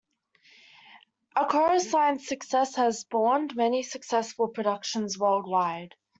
[1.35, 5.93] "A Chorus Line"s success has spawned many successful productions worldwide.